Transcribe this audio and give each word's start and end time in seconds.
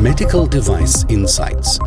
Medical 0.00 0.48
Device 0.48 1.04
Insights. 1.08 1.78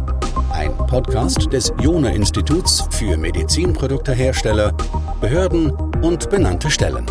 Ein 0.51 0.75
Podcast 0.77 1.51
des 1.51 1.73
Jona 1.81 2.09
Instituts 2.09 2.87
für 2.91 3.17
Medizinproduktehersteller, 3.17 4.71
Behörden 5.19 5.71
und 6.03 6.29
benannte 6.29 6.69
Stellen. 6.69 7.05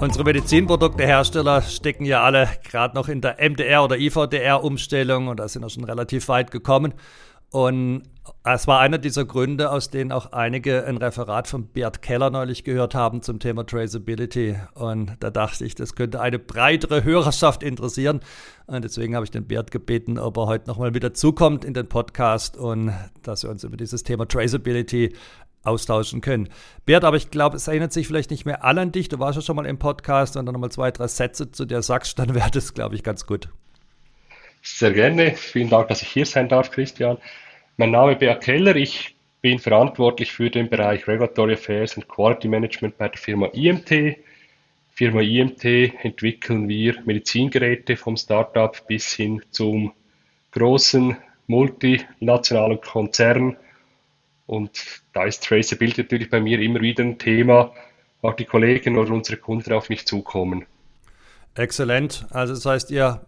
Unsere 0.00 0.24
Medizinproduktehersteller 0.24 1.62
stecken 1.62 2.04
ja 2.04 2.22
alle 2.22 2.48
gerade 2.70 2.94
noch 2.94 3.08
in 3.08 3.20
der 3.20 3.38
MDR- 3.40 3.84
oder 3.84 3.98
IVDR-Umstellung 3.98 5.28
und 5.28 5.40
da 5.40 5.48
sind 5.48 5.62
wir 5.62 5.70
schon 5.70 5.84
relativ 5.84 6.28
weit 6.28 6.50
gekommen. 6.50 6.94
Und 7.50 8.02
es 8.44 8.66
war 8.66 8.80
einer 8.80 8.98
dieser 8.98 9.24
Gründe, 9.24 9.70
aus 9.70 9.90
denen 9.90 10.12
auch 10.12 10.32
einige 10.32 10.84
ein 10.86 10.96
Referat 10.96 11.48
von 11.48 11.66
Bert 11.66 12.02
Keller 12.02 12.30
neulich 12.30 12.64
gehört 12.64 12.94
haben 12.94 13.22
zum 13.22 13.38
Thema 13.38 13.66
Traceability. 13.66 14.56
Und 14.74 15.16
da 15.20 15.30
dachte 15.30 15.64
ich, 15.64 15.74
das 15.74 15.94
könnte 15.94 16.20
eine 16.20 16.38
breitere 16.38 17.04
Hörerschaft 17.04 17.62
interessieren. 17.62 18.20
Und 18.66 18.84
deswegen 18.84 19.14
habe 19.14 19.24
ich 19.24 19.30
den 19.30 19.46
Bert 19.46 19.70
gebeten, 19.70 20.18
ob 20.18 20.36
er 20.36 20.46
heute 20.46 20.68
nochmal 20.68 20.94
wieder 20.94 21.14
zukommt 21.14 21.64
in 21.64 21.74
den 21.74 21.88
Podcast 21.88 22.56
und 22.56 22.92
dass 23.22 23.42
wir 23.42 23.50
uns 23.50 23.64
über 23.64 23.76
dieses 23.76 24.02
Thema 24.02 24.26
Traceability 24.26 25.14
austauschen 25.62 26.20
können. 26.20 26.48
Bert, 26.84 27.04
aber 27.04 27.16
ich 27.16 27.30
glaube, 27.30 27.56
es 27.56 27.68
erinnert 27.68 27.92
sich 27.92 28.06
vielleicht 28.06 28.30
nicht 28.30 28.46
mehr 28.46 28.64
alle 28.64 28.80
an 28.80 28.92
dich. 28.92 29.08
Du 29.08 29.18
warst 29.18 29.36
ja 29.36 29.42
schon 29.42 29.56
mal 29.56 29.66
im 29.66 29.78
Podcast 29.78 30.36
und 30.36 30.46
dann 30.46 30.52
nochmal 30.52 30.70
zwei, 30.70 30.90
drei 30.90 31.08
Sätze 31.08 31.50
zu 31.50 31.64
dir 31.64 31.82
sagst, 31.82 32.18
dann 32.18 32.34
wäre 32.34 32.50
das, 32.50 32.74
glaube 32.74 32.94
ich, 32.94 33.02
ganz 33.02 33.26
gut. 33.26 33.48
Sehr 34.62 34.92
gerne. 34.92 35.34
Vielen 35.36 35.68
Dank, 35.68 35.88
dass 35.88 36.02
ich 36.02 36.08
hier 36.08 36.26
sein 36.26 36.48
darf, 36.48 36.70
Christian. 36.70 37.18
Mein 37.78 37.90
Name 37.90 38.12
ist 38.12 38.20
Beat 38.20 38.40
Keller. 38.40 38.74
Ich 38.74 39.14
bin 39.42 39.58
verantwortlich 39.58 40.32
für 40.32 40.48
den 40.48 40.70
Bereich 40.70 41.06
Regulatory 41.06 41.52
Affairs 41.52 41.94
und 41.98 42.08
Quality 42.08 42.48
Management 42.48 42.96
bei 42.96 43.08
der 43.08 43.18
Firma 43.18 43.48
IMT. 43.48 44.16
Firma 44.94 45.20
IMT 45.20 45.62
entwickeln 46.02 46.70
wir 46.70 47.02
Medizingeräte 47.04 47.98
vom 47.98 48.16
Startup 48.16 48.74
bis 48.86 49.12
hin 49.12 49.42
zum 49.50 49.92
großen 50.52 51.18
multinationalen 51.48 52.80
Konzern. 52.80 53.58
Und 54.46 55.02
da 55.12 55.24
ist 55.24 55.44
Traceability 55.44 56.00
natürlich 56.00 56.30
bei 56.30 56.40
mir 56.40 56.58
immer 56.60 56.80
wieder 56.80 57.04
ein 57.04 57.18
Thema, 57.18 57.74
auch 58.22 58.32
die 58.36 58.46
Kollegen 58.46 58.96
oder 58.96 59.10
unsere 59.10 59.36
Kunden 59.36 59.74
auf 59.74 59.90
mich 59.90 60.06
zukommen. 60.06 60.64
Exzellent. 61.56 62.26
Also 62.30 62.54
das 62.54 62.66
heißt, 62.66 62.90
ihr 62.90 63.22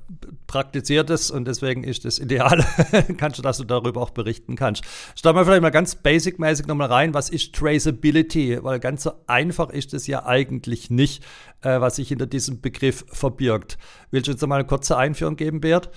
praktiziert 0.47 1.09
es 1.11 1.31
und 1.31 1.47
deswegen 1.47 1.83
ist 1.83 2.05
es 2.05 2.19
ideal, 2.19 2.65
kannst 3.17 3.39
du, 3.39 3.43
dass 3.43 3.59
du 3.59 3.65
darüber 3.65 4.03
auch 4.03 4.11
berichten 4.11 4.55
kannst. 4.55 4.85
Stell 5.17 5.33
mal 5.33 5.45
vielleicht 5.45 5.63
mal 5.63 5.71
ganz 5.71 5.95
basic-mäßig 5.95 6.67
nochmal 6.67 6.89
rein, 6.89 7.15
was 7.15 7.31
ist 7.31 7.55
Traceability? 7.55 8.63
Weil 8.63 8.81
ganz 8.81 9.03
so 9.03 9.13
einfach 9.27 9.71
ist 9.71 9.95
es 9.95 10.07
ja 10.07 10.27
eigentlich 10.27 10.91
nicht, 10.91 11.25
äh, 11.63 11.81
was 11.81 11.97
sich 11.97 12.09
hinter 12.09 12.27
diesem 12.27 12.61
Begriff 12.61 13.05
verbirgt. 13.11 13.79
Willst 14.11 14.29
du 14.29 14.33
uns 14.33 14.47
mal 14.47 14.57
eine 14.57 14.67
kurze 14.67 14.97
Einführung 14.97 15.37
geben, 15.37 15.61
Bert? 15.61 15.91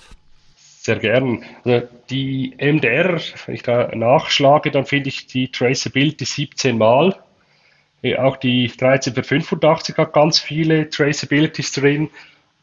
Sehr 0.56 1.00
gern. 1.00 1.44
Also 1.64 1.88
die 2.10 2.56
MDR, 2.58 3.20
wenn 3.46 3.56
ich 3.56 3.64
da 3.64 3.94
nachschlage, 3.94 4.72
dann 4.72 4.86
finde 4.86 5.10
ich 5.10 5.28
die 5.28 5.52
Traceability 5.52 6.26
17 6.26 6.78
Mal 6.78 7.16
auch 8.18 8.38
die 8.38 8.68
13485 8.68 9.98
hat 9.98 10.14
ganz 10.14 10.40
viele 10.40 10.90
Traceabilities 10.90 11.72
drin, 11.72 12.10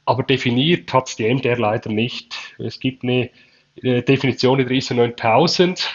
aber 0.05 0.23
definiert 0.23 0.93
hat 0.93 1.09
es 1.09 1.17
die 1.17 1.33
MDR 1.33 1.59
leider 1.59 1.91
nicht. 1.91 2.35
Es 2.59 2.81
gibt 2.81 3.05
eine 3.05 3.31
Definition 3.83 4.59
in 4.59 4.67
der 4.67 4.77
ISO 4.77 4.95
9000, 4.95 5.89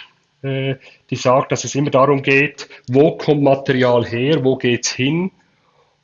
äh, 0.44 0.76
die 1.10 1.16
sagt, 1.16 1.52
dass 1.52 1.64
es 1.64 1.76
immer 1.76 1.90
darum 1.90 2.22
geht, 2.22 2.70
wo 2.88 3.18
kommt 3.18 3.44
Material 3.44 4.06
her, 4.06 4.44
wo 4.44 4.56
geht 4.56 4.86
es 4.86 4.92
hin. 4.92 5.32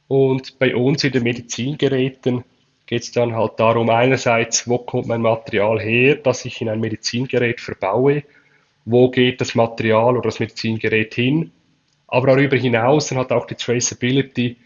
Und 0.07 0.57
bei 0.59 0.75
uns 0.75 1.03
in 1.03 1.11
den 1.11 1.23
Medizingeräten 1.23 2.43
geht 2.87 3.03
es 3.03 3.11
dann 3.11 3.35
halt 3.35 3.59
darum, 3.59 3.89
einerseits, 3.89 4.67
wo 4.67 4.79
kommt 4.79 5.07
mein 5.07 5.21
Material 5.21 5.79
her, 5.79 6.15
das 6.15 6.45
ich 6.45 6.61
in 6.61 6.69
ein 6.69 6.79
Medizingerät 6.79 7.61
verbaue, 7.61 8.23
wo 8.85 9.09
geht 9.09 9.39
das 9.39 9.55
Material 9.55 10.17
oder 10.17 10.29
das 10.29 10.39
Medizingerät 10.39 11.13
hin 11.13 11.51
aber 12.09 12.27
darüber 12.27 12.57
hinaus 12.57 13.07
dann 13.07 13.17
hat 13.17 13.31
auch 13.31 13.45
die 13.45 13.55
Traceability 13.55 14.57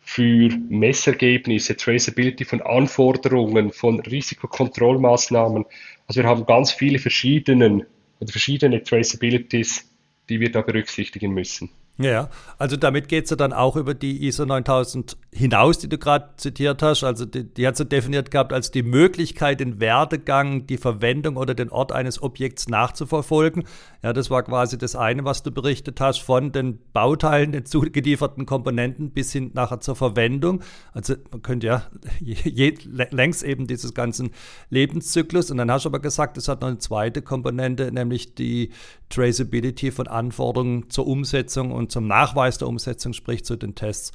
für 0.00 0.48
Messergebnisse, 0.70 1.76
Traceability 1.76 2.44
von 2.44 2.62
Anforderungen, 2.62 3.72
von 3.72 4.00
Risikokontrollmaßnahmen. 4.00 5.66
Also 6.06 6.22
wir 6.22 6.28
haben 6.28 6.46
ganz 6.46 6.72
viele 6.72 6.98
verschiedene, 6.98 7.86
verschiedene 8.26 8.82
Traceabilities, 8.82 9.84
die 10.28 10.40
wir 10.40 10.50
da 10.50 10.62
berücksichtigen 10.62 11.32
müssen. 11.32 11.70
Ja, 11.98 12.30
also 12.58 12.76
damit 12.76 13.08
geht 13.08 13.24
es 13.24 13.30
ja 13.30 13.36
dann 13.36 13.52
auch 13.52 13.76
über 13.76 13.92
die 13.92 14.26
ISO 14.26 14.46
9000 14.46 15.16
hinaus, 15.30 15.78
die 15.78 15.88
du 15.88 15.98
gerade 15.98 16.30
zitiert 16.36 16.82
hast. 16.82 17.04
Also 17.04 17.26
die, 17.26 17.44
die 17.44 17.66
hat 17.66 17.76
so 17.76 17.84
definiert 17.84 18.30
gehabt 18.30 18.52
als 18.52 18.70
die 18.70 18.82
Möglichkeit, 18.82 19.60
den 19.60 19.78
Werdegang, 19.78 20.66
die 20.66 20.78
Verwendung 20.78 21.36
oder 21.36 21.54
den 21.54 21.70
Ort 21.70 21.92
eines 21.92 22.22
Objekts 22.22 22.68
nachzuverfolgen. 22.68 23.64
Ja, 24.02 24.12
das 24.12 24.30
war 24.30 24.42
quasi 24.42 24.78
das 24.78 24.96
eine, 24.96 25.24
was 25.24 25.42
du 25.42 25.50
berichtet 25.50 26.00
hast, 26.00 26.18
von 26.18 26.50
den 26.50 26.78
Bauteilen, 26.92 27.52
den 27.52 27.66
zugelieferten 27.66 28.46
Komponenten 28.46 29.10
bis 29.10 29.30
hin 29.32 29.50
nachher 29.52 29.80
zur 29.80 29.96
Verwendung. 29.96 30.62
Also 30.92 31.14
man 31.30 31.42
könnte 31.42 31.66
ja 31.66 31.82
je, 32.20 32.74
längs 33.10 33.42
eben 33.42 33.66
dieses 33.66 33.92
ganzen 33.92 34.30
Lebenszyklus. 34.70 35.50
Und 35.50 35.58
dann 35.58 35.70
hast 35.70 35.84
du 35.84 35.90
aber 35.90 36.00
gesagt, 36.00 36.38
es 36.38 36.48
hat 36.48 36.62
noch 36.62 36.68
eine 36.68 36.78
zweite 36.78 37.20
Komponente, 37.20 37.92
nämlich 37.92 38.34
die 38.34 38.70
Traceability 39.10 39.90
von 39.90 40.06
Anforderungen 40.06 40.88
zur 40.88 41.06
Umsetzung 41.06 41.70
und 41.70 41.92
zum 41.92 42.06
Nachweis 42.06 42.56
der 42.56 42.68
Umsetzung, 42.68 43.12
sprich 43.12 43.44
zu 43.44 43.56
den 43.56 43.74
Tests. 43.74 44.12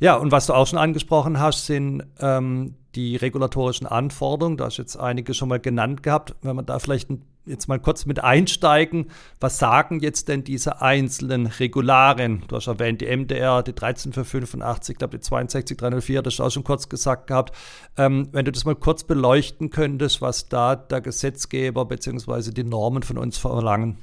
Ja, 0.00 0.14
und 0.14 0.30
was 0.30 0.46
du 0.46 0.54
auch 0.54 0.66
schon 0.66 0.78
angesprochen 0.78 1.40
hast, 1.40 1.66
sind 1.66 2.04
ähm, 2.20 2.74
die 2.94 3.16
regulatorischen 3.16 3.86
Anforderungen. 3.86 4.56
Da 4.56 4.66
hast 4.66 4.78
du 4.78 4.82
jetzt 4.82 4.96
einige 4.96 5.34
schon 5.34 5.48
mal 5.48 5.58
genannt 5.58 6.02
gehabt. 6.02 6.36
Wenn 6.42 6.54
man 6.54 6.66
da 6.66 6.78
vielleicht 6.78 7.08
jetzt 7.46 7.66
mal 7.66 7.80
kurz 7.80 8.06
mit 8.06 8.22
einsteigen, 8.22 9.10
was 9.40 9.58
sagen 9.58 10.00
jetzt 10.00 10.28
denn 10.28 10.44
diese 10.44 10.82
einzelnen 10.82 11.46
Regularien? 11.46 12.44
Du 12.46 12.56
hast 12.56 12.66
erwähnt, 12.68 13.00
die 13.00 13.06
MDR, 13.06 13.62
die 13.62 13.74
13485, 13.74 14.94
ich 14.94 14.98
glaube 14.98 15.18
die 15.18 15.24
62304, 15.24 16.22
das 16.22 16.34
hast 16.34 16.38
du 16.38 16.44
auch 16.44 16.50
schon 16.50 16.64
kurz 16.64 16.88
gesagt 16.88 17.26
gehabt. 17.26 17.56
Ähm, 17.96 18.28
wenn 18.32 18.44
du 18.44 18.52
das 18.52 18.64
mal 18.64 18.76
kurz 18.76 19.02
beleuchten 19.02 19.70
könntest, 19.70 20.20
was 20.20 20.48
da 20.48 20.76
der 20.76 21.00
Gesetzgeber 21.00 21.84
bzw. 21.86 22.52
die 22.52 22.64
Normen 22.64 23.02
von 23.02 23.18
uns 23.18 23.38
verlangen. 23.38 23.98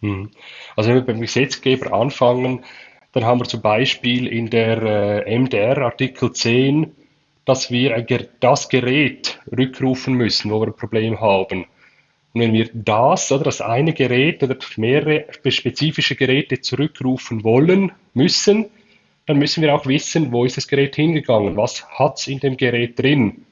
Mhm. 0.00 0.30
Also 0.74 0.90
wenn 0.90 0.96
wir 0.96 1.06
beim 1.06 1.20
Gesetzgeber 1.20 1.92
anfangen, 1.92 2.64
dann 3.12 3.24
haben 3.24 3.40
wir 3.40 3.44
zum 3.44 3.60
Beispiel 3.60 4.26
in 4.26 4.48
der 4.48 4.82
äh, 5.26 5.38
MDR 5.38 5.78
Artikel 5.78 6.32
10, 6.32 6.92
dass 7.44 7.70
wir 7.70 8.06
das 8.40 8.68
Gerät 8.68 9.40
rückrufen 9.56 10.14
müssen, 10.14 10.50
wo 10.50 10.60
wir 10.60 10.68
ein 10.68 10.76
Problem 10.76 11.20
haben. 11.20 11.66
Und 12.32 12.40
wenn 12.40 12.52
wir 12.54 12.70
das 12.72 13.30
oder 13.30 13.44
das 13.44 13.60
eine 13.60 13.92
Gerät 13.92 14.42
oder 14.42 14.56
mehrere 14.76 15.26
spezifische 15.46 16.16
Geräte 16.16 16.60
zurückrufen 16.60 17.44
wollen, 17.44 17.92
müssen, 18.14 18.66
dann 19.26 19.38
müssen 19.38 19.62
wir 19.62 19.74
auch 19.74 19.86
wissen, 19.86 20.32
wo 20.32 20.44
ist 20.44 20.56
das 20.56 20.66
Gerät 20.66 20.96
hingegangen, 20.96 21.56
was 21.56 21.86
hat 21.90 22.18
es 22.18 22.28
in 22.28 22.40
dem 22.40 22.56
Gerät 22.56 22.98
drin. 22.98 23.44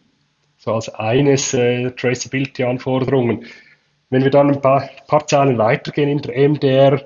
So 0.56 0.74
als 0.74 0.88
eines 0.88 1.52
äh, 1.54 1.90
Traceability-Anforderungen. 1.90 3.46
Wenn 4.08 4.24
wir 4.24 4.30
dann 4.30 4.50
ein 4.50 4.60
paar, 4.60 4.88
paar 5.06 5.26
Zahlen 5.26 5.58
weitergehen 5.58 6.08
in 6.08 6.22
der 6.22 6.48
MDR, 6.48 7.04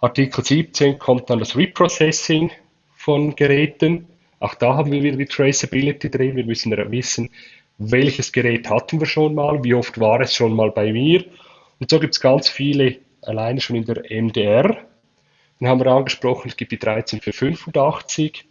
Artikel 0.00 0.44
17 0.44 0.98
kommt 0.98 1.28
dann 1.28 1.40
das 1.40 1.56
Reprocessing 1.56 2.50
von 2.94 3.36
Geräten. 3.36 4.06
Auch 4.38 4.54
da 4.54 4.74
haben 4.74 4.92
wir 4.92 5.02
wieder 5.02 5.18
die 5.18 5.26
Traceability 5.26 6.10
drin. 6.10 6.36
Wir 6.36 6.44
müssen 6.44 6.72
wissen, 6.90 7.30
welches 7.76 8.32
Gerät 8.32 8.68
hatten 8.70 9.00
wir 9.00 9.06
schon 9.06 9.34
mal, 9.34 9.62
wie 9.62 9.74
oft 9.74 10.00
war 10.00 10.20
es 10.20 10.34
schon 10.34 10.54
mal 10.54 10.70
bei 10.70 10.92
mir. 10.92 11.24
Und 11.78 11.90
so 11.90 12.00
gibt 12.00 12.14
es 12.14 12.20
ganz 12.20 12.48
viele, 12.48 12.96
alleine 13.22 13.60
schon 13.60 13.76
in 13.76 13.84
der 13.84 14.04
MDR. 14.10 14.78
Dann 15.58 15.68
haben 15.68 15.80
wir 15.80 15.88
angesprochen, 15.88 16.48
es 16.48 16.56
gibt 16.56 16.72
die 16.72 16.78
13485, 16.78 18.46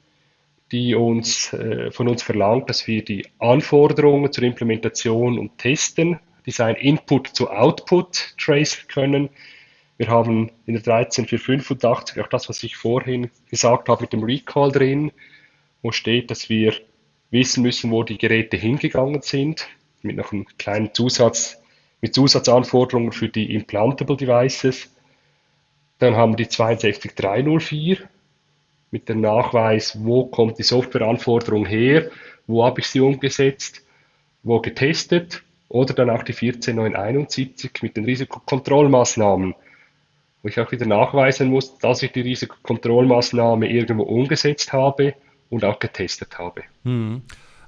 die 0.72 0.94
uns, 0.94 1.52
äh, 1.54 1.92
von 1.92 2.08
uns 2.08 2.22
verlangt, 2.22 2.70
dass 2.70 2.86
wir 2.86 3.04
die 3.04 3.26
Anforderungen 3.40 4.32
zur 4.32 4.44
Implementation 4.44 5.40
und 5.40 5.58
Testen 5.58 6.20
Design 6.46 6.76
Input 6.76 7.28
zu 7.28 7.50
Output 7.50 8.36
trace 8.38 8.88
können. 8.88 9.30
Wir 10.00 10.08
haben 10.08 10.50
in 10.66 10.76
der 10.76 10.82
13485 10.82 12.22
auch 12.22 12.28
das, 12.28 12.48
was 12.48 12.64
ich 12.64 12.78
vorhin 12.78 13.30
gesagt 13.50 13.90
habe 13.90 14.04
mit 14.04 14.14
dem 14.14 14.24
Recall 14.24 14.72
drin, 14.72 15.12
wo 15.82 15.92
steht, 15.92 16.32
dass 16.32 16.48
wir 16.48 16.74
wissen 17.32 17.64
müssen, 17.64 17.92
wo 17.92 18.04
die 18.04 18.18
Geräte 18.18 18.56
hingegangen 18.56 19.22
sind, 19.22 19.68
mit 20.02 20.16
noch 20.16 20.32
einem 20.32 20.46
kleinen 20.58 20.94
Zusatz, 20.94 21.62
mit 22.00 22.16
Zusatzanforderungen 22.16 23.12
für 23.12 23.28
die 23.28 23.54
Implantable 23.54 24.16
Devices. 24.16 24.90
Dann 25.98 26.16
haben 26.16 26.38
wir 26.38 26.46
die 26.46 26.50
62304 26.50 27.98
mit 28.92 29.10
dem 29.10 29.20
Nachweis, 29.20 30.02
wo 30.02 30.28
kommt 30.28 30.60
die 30.60 30.64
Softwareanforderung 30.64 31.66
her, 31.66 32.10
wo 32.48 32.64
habe 32.64 32.80
ich 32.80 32.88
sie 32.88 33.02
umgesetzt, 33.02 33.86
wo 34.44 34.62
getestet 34.62 35.44
oder 35.68 35.94
dann 35.94 36.10
auch 36.10 36.24
die 36.24 36.32
14971 36.32 37.82
mit 37.82 37.98
den 37.98 38.06
Risikokontrollmaßnahmen. 38.06 39.56
Wo 40.42 40.50
ich 40.50 40.60
auch 40.60 40.72
wieder 40.72 40.86
nachweisen 40.86 41.50
muss, 41.50 41.78
dass 41.78 42.04
ich 42.04 42.12
die 42.12 42.22
Risikokontrollmaßnahme 42.22 43.70
irgendwo 43.70 44.04
umgesetzt 44.04 44.74
habe 44.74 45.14
und 45.50 45.66
auch 45.66 45.80
getestet 45.80 46.38
habe. 46.38 46.64
Hm. 46.84 47.22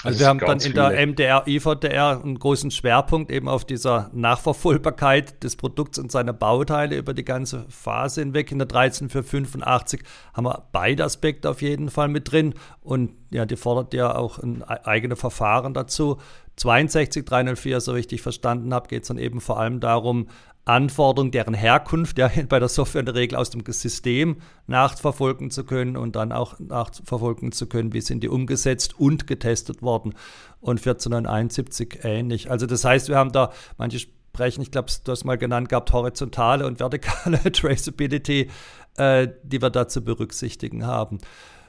Also, 0.04 0.20
wir 0.20 0.28
haben 0.28 0.40
dann 0.40 0.60
in 0.60 0.74
der 0.74 1.06
MDR, 1.06 1.44
IVDR 1.46 2.22
einen 2.24 2.40
großen 2.40 2.72
Schwerpunkt 2.72 3.32
eben 3.32 3.48
auf 3.48 3.66
dieser 3.66 4.10
Nachverfolgbarkeit 4.14 5.44
des 5.44 5.56
Produkts 5.56 6.00
und 6.00 6.12
seiner 6.12 6.34
Bauteile 6.34 6.98
über 6.98 7.14
die 7.14 7.24
ganze 7.24 7.66
Phase 7.70 8.22
hinweg. 8.22 8.52
In 8.52 8.58
der 8.58 8.68
13485 8.68 10.02
haben 10.34 10.46
wir 10.46 10.64
beide 10.72 11.04
Aspekte 11.04 11.50
auf 11.50 11.62
jeden 11.62 11.90
Fall 11.90 12.08
mit 12.08 12.32
drin 12.32 12.56
und 12.82 13.12
ja, 13.30 13.46
die 13.46 13.56
fordert 13.56 13.94
ja 13.94 14.16
auch 14.16 14.40
ein 14.40 14.62
e-, 14.62 14.86
eigene 14.86 15.16
Verfahren 15.16 15.76
dazu. 15.76 16.18
62304, 16.57 17.81
so 17.81 17.95
wie 17.95 18.00
ich 18.00 18.07
dich 18.07 18.21
verstanden 18.21 18.74
habe, 18.74 18.88
geht 18.88 19.03
es 19.03 19.07
dann 19.07 19.18
eben 19.18 19.42
vor 19.42 19.59
allem 19.59 19.80
darum, 19.80 20.27
Anforderungen, 20.63 21.31
deren 21.31 21.53
Herkunft 21.53 22.18
ja 22.18 22.30
bei 22.50 22.59
der 22.59 22.69
Software 22.69 23.00
in 23.00 23.06
der 23.06 23.15
Regel 23.15 23.36
aus 23.36 23.50
dem 23.50 23.63
System 23.65 24.38
nachverfolgen 24.68 25.50
zu 25.50 25.63
können 25.63 25.98
und 25.98 26.15
dann 26.15 26.31
auch 26.31 26.59
nachverfolgen 26.59 27.51
zu 27.51 27.68
können, 27.68 27.94
wie 27.94 28.01
sind 28.01 28.21
die 28.21 28.30
umgesetzt 28.30 29.00
und 29.00 29.27
getestet 29.27 29.81
worden. 29.81 30.13
Und 30.59 30.80
14971 30.80 32.00
ähnlich. 32.03 32.51
Also 32.51 32.68
das 32.68 32.86
heißt, 32.86 33.09
wir 33.09 33.18
haben 33.18 33.31
da, 33.31 33.51
manche 33.77 34.00
sprechen, 34.00 34.62
ich 34.62 34.71
glaube, 34.71 34.92
du 35.03 35.12
hast 35.12 35.25
mal 35.25 35.38
genannt 35.38 35.69
gehabt, 35.69 35.92
horizontale 35.92 36.65
und 36.65 36.80
vertikale 36.80 37.39
Traceability, 37.51 38.50
äh, 38.98 39.27
die 39.44 39.62
wir 39.62 39.71
da 39.71 39.88
zu 39.88 40.03
berücksichtigen 40.03 40.86
haben. 40.86 41.19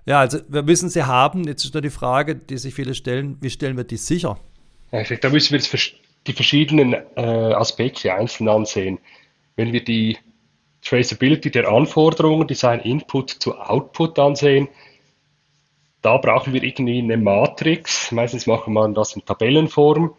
Ja, 0.05 0.21
also 0.21 0.39
wir 0.49 0.63
müssen 0.63 0.89
sie 0.89 1.05
haben. 1.05 1.45
Jetzt 1.45 1.65
ist 1.65 1.75
nur 1.75 1.81
die 1.81 1.91
Frage, 1.91 2.37
die 2.37 2.59
sich 2.59 2.75
viele 2.75 2.95
stellen, 2.95 3.37
wie 3.41 3.51
stellen 3.51 3.77
wir 3.77 3.85
die 3.85 3.97
sicher? 3.97 4.39
Ja, 4.93 5.03
da 5.03 5.31
müssen 5.31 5.55
wir 5.55 5.81
die 6.27 6.33
verschiedenen 6.35 6.93
äh, 6.93 7.21
Aspekte 7.21 8.13
einzeln 8.13 8.49
ansehen. 8.49 8.99
Wenn 9.57 9.73
wir 9.73 9.83
die 9.83 10.19
Traceability 10.83 11.51
der 11.51 11.69
Anforderungen, 11.69 12.47
Design 12.47 12.81
Input 12.81 13.31
zu 13.31 13.59
Output 13.59 14.19
ansehen, 14.19 14.69
da 16.03 16.19
brauchen 16.19 16.53
wir 16.53 16.63
irgendwie 16.63 16.99
eine 16.99 17.17
Matrix. 17.17 18.13
Meistens 18.13 18.47
macht 18.47 18.69
man 18.69 18.93
das 18.93 19.15
in 19.17 19.25
Tabellenform, 19.25 20.15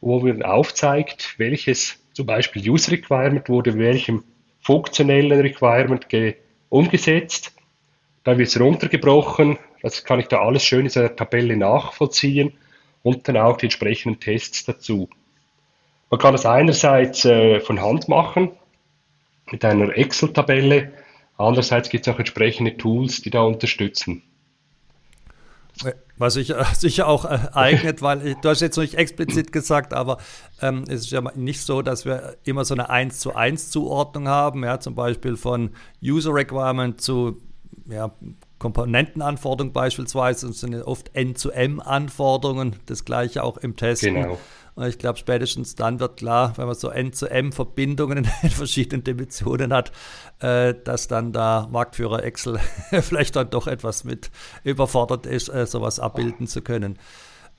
wo 0.00 0.20
man 0.20 0.42
aufzeigt, 0.42 1.34
welches 1.38 2.02
zum 2.12 2.26
Beispiel 2.26 2.68
User 2.68 2.92
Requirement 2.92 3.48
wurde 3.48 3.78
welchem 3.78 4.24
funktionellen 4.60 5.40
Requirement 5.40 6.06
umgesetzt. 6.70 7.54
Dann 8.24 8.38
wird 8.38 8.48
es 8.48 8.58
runtergebrochen. 8.58 9.58
Das 9.82 10.04
kann 10.04 10.18
ich 10.18 10.26
da 10.26 10.40
alles 10.40 10.64
schön 10.64 10.86
in 10.86 10.92
der 10.92 11.14
Tabelle 11.14 11.56
nachvollziehen 11.56 12.58
und 13.08 13.26
dann 13.28 13.36
auch 13.36 13.56
die 13.56 13.66
entsprechenden 13.66 14.20
Tests 14.20 14.64
dazu. 14.64 15.08
Man 16.10 16.20
kann 16.20 16.34
es 16.34 16.46
einerseits 16.46 17.24
äh, 17.24 17.60
von 17.60 17.80
Hand 17.80 18.08
machen 18.08 18.50
mit 19.50 19.64
einer 19.64 19.96
Excel-Tabelle, 19.96 20.92
andererseits 21.36 21.88
gibt 21.88 22.06
es 22.06 22.14
auch 22.14 22.18
entsprechende 22.18 22.76
Tools, 22.76 23.22
die 23.22 23.30
da 23.30 23.40
unterstützen. 23.40 24.22
Was 26.18 26.34
sich 26.34 26.50
äh, 26.50 26.64
sicher 26.74 27.06
auch 27.06 27.24
äh, 27.24 27.38
eignet, 27.52 28.02
weil 28.02 28.26
ich, 28.26 28.34
du 28.36 28.48
hast 28.48 28.60
jetzt 28.60 28.76
nicht 28.76 28.94
explizit 28.94 29.52
gesagt, 29.52 29.94
aber 29.94 30.18
ähm, 30.60 30.84
es 30.88 31.02
ist 31.02 31.10
ja 31.10 31.22
nicht 31.34 31.62
so, 31.62 31.82
dass 31.82 32.04
wir 32.04 32.36
immer 32.44 32.64
so 32.64 32.74
eine 32.74 32.90
1 32.90 33.20
zu 33.20 33.34
1 33.34 33.70
Zuordnung 33.70 34.28
haben, 34.28 34.64
ja, 34.64 34.80
zum 34.80 34.94
Beispiel 34.94 35.36
von 35.36 35.70
User 36.02 36.34
Requirement 36.34 37.00
zu 37.00 37.40
ja, 37.88 38.10
Komponentenanforderungen 38.58 39.72
beispielsweise, 39.72 40.48
das 40.48 40.60
sind 40.60 40.74
oft 40.82 41.10
N-zu-M-Anforderungen, 41.14 42.76
das 42.86 43.04
gleiche 43.04 43.44
auch 43.44 43.56
im 43.58 43.76
Testen. 43.76 44.14
Genau. 44.14 44.38
Und 44.74 44.86
ich 44.86 44.98
glaube, 44.98 45.18
spätestens 45.18 45.74
dann 45.74 45.98
wird 45.98 46.18
klar, 46.18 46.52
wenn 46.56 46.66
man 46.66 46.74
so 46.76 46.88
N-zu-M-Verbindungen 46.88 48.28
in 48.42 48.50
verschiedenen 48.50 49.02
Dimensionen 49.02 49.72
hat, 49.72 49.90
äh, 50.40 50.74
dass 50.84 51.08
dann 51.08 51.32
da 51.32 51.68
Marktführer 51.70 52.22
Excel 52.22 52.60
vielleicht 53.00 53.34
dann 53.34 53.50
doch 53.50 53.66
etwas 53.66 54.04
mit 54.04 54.30
überfordert 54.62 55.26
ist, 55.26 55.48
äh, 55.48 55.66
sowas 55.66 55.98
abbilden 55.98 56.46
zu 56.46 56.62
können. 56.62 56.98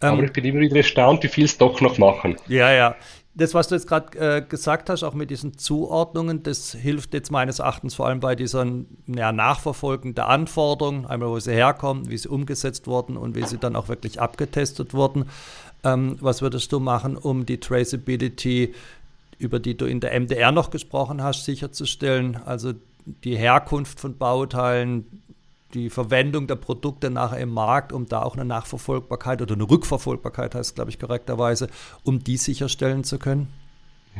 Ähm, 0.01 0.13
Aber 0.13 0.23
ich 0.23 0.31
bin 0.31 0.45
immer 0.45 0.61
wieder 0.61 0.77
erstaunt, 0.77 1.23
wie 1.23 1.27
viel 1.27 1.43
es 1.43 1.57
doch 1.57 1.81
noch 1.81 1.97
machen. 1.97 2.37
Ja, 2.47 2.71
ja. 2.71 2.95
Das, 3.39 3.53
was 3.53 3.69
du 3.69 3.75
jetzt 3.75 3.87
gerade 3.87 4.19
äh, 4.19 4.41
gesagt 4.41 4.89
hast, 4.89 5.03
auch 5.03 5.13
mit 5.13 5.29
diesen 5.29 5.57
Zuordnungen, 5.57 6.43
das 6.43 6.73
hilft 6.73 7.13
jetzt 7.13 7.31
meines 7.31 7.59
Erachtens 7.59 7.95
vor 7.95 8.07
allem 8.07 8.19
bei 8.19 8.35
dieser 8.35 8.67
ja, 9.07 9.31
Nachverfolgen 9.31 10.13
der 10.13 10.27
Anforderungen, 10.27 11.05
einmal 11.05 11.29
wo 11.29 11.39
sie 11.39 11.53
herkommen, 11.53 12.09
wie 12.09 12.17
sie 12.17 12.27
umgesetzt 12.27 12.85
wurden 12.85 13.15
und 13.15 13.35
wie 13.35 13.45
sie 13.45 13.57
dann 13.57 13.77
auch 13.77 13.87
wirklich 13.87 14.19
abgetestet 14.19 14.93
wurden. 14.93 15.29
Ähm, 15.85 16.17
was 16.19 16.41
würdest 16.41 16.73
du 16.73 16.81
machen, 16.81 17.15
um 17.15 17.45
die 17.45 17.61
Traceability, 17.61 18.75
über 19.37 19.59
die 19.59 19.77
du 19.77 19.85
in 19.85 20.01
der 20.01 20.19
MDR 20.19 20.51
noch 20.51 20.69
gesprochen 20.69 21.23
hast, 21.23 21.45
sicherzustellen? 21.45 22.41
Also 22.45 22.73
die 23.23 23.37
Herkunft 23.37 24.01
von 24.01 24.17
Bauteilen, 24.17 25.05
die 25.73 25.89
Verwendung 25.89 26.47
der 26.47 26.55
Produkte 26.55 27.09
nachher 27.09 27.39
im 27.39 27.49
Markt, 27.49 27.93
um 27.93 28.07
da 28.07 28.23
auch 28.23 28.35
eine 28.35 28.45
Nachverfolgbarkeit 28.45 29.41
oder 29.41 29.55
eine 29.55 29.69
Rückverfolgbarkeit 29.69 30.55
heißt, 30.55 30.75
glaube 30.75 30.89
ich, 30.89 30.99
korrekterweise, 30.99 31.67
um 32.03 32.23
die 32.23 32.37
sicherstellen 32.37 33.03
zu 33.03 33.19
können? 33.19 33.47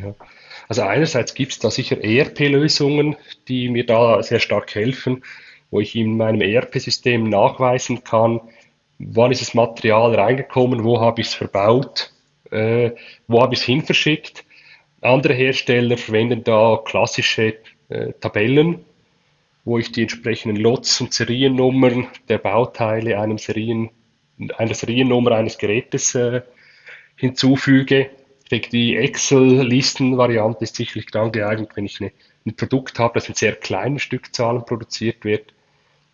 Ja. 0.01 0.13
Also 0.68 0.84
einerseits 0.84 1.34
gibt 1.34 1.54
es 1.54 1.60
da 1.60 1.72
sicher 1.72 2.04
ERP-Lösungen, 2.04 3.16
die 3.48 3.69
mir 3.69 3.86
da 3.86 4.22
sehr 4.22 4.40
stark 4.40 4.75
helfen, 4.75 5.24
wo 5.72 5.80
ich 5.80 5.96
in 5.96 6.18
meinem 6.18 6.42
ERP-System 6.42 7.24
nachweisen 7.24 8.04
kann, 8.04 8.42
wann 9.00 9.31
ist 9.31 9.42
das 9.42 9.54
Material 9.54 10.13
reingekommen, 10.16 10.84
wo 10.84 11.00
habe 11.00 11.22
ich 11.22 11.28
es 11.28 11.34
verbaut, 11.34 12.12
äh, 12.51 12.92
wo 13.28 13.42
habe 13.42 13.54
ich 13.54 13.62
es 13.62 13.66
hinverschickt. 13.66 14.46
Andere 15.01 15.34
Hersteller 15.34 15.98
verwenden 15.98 16.44
da 16.44 16.80
klassische 16.84 17.56
äh, 17.88 18.13
Tabellen, 18.19 18.86
wo 19.69 19.77
ich 19.77 19.92
die 19.92 20.01
entsprechenden 20.01 20.57
Lots 20.57 21.00
und 21.00 21.13
Seriennummern 21.13 22.07
der 22.27 22.39
Bauteile 22.39 23.19
einem 23.19 23.38
Serien, 23.38 23.92
einer 24.57 24.74
Seriennummer 24.74 25.31
eines 25.31 25.57
Gerätes 25.57 26.16
äh, 26.16 26.42
hinzufüge. 27.16 28.10
Die 28.51 28.98
Excel-Listen-Variante 28.98 30.63
ist 30.63 30.75
sicherlich 30.75 31.06
dann 31.07 31.31
geeignet, 31.31 31.69
wenn 31.75 31.86
ich 31.86 32.01
eine, 32.01 32.12
ein 32.45 32.56
Produkt 32.56 32.98
habe, 32.98 33.13
das 33.13 33.30
in 33.30 33.36
sehr 33.36 33.56
kleinen 33.56 34.00
Stückzahlen 34.00 34.66
produziert 34.66 35.24
wird 35.24 35.54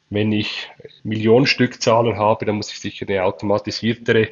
wenn 0.09 0.31
ich 0.31 0.69
Millionen 1.03 1.47
Stückzahlen 1.47 2.17
habe, 2.17 2.45
dann 2.45 2.55
muss 2.55 2.71
ich 2.71 2.79
sicher 2.79 3.07
eine 3.07 3.23
automatisiertere 3.23 4.29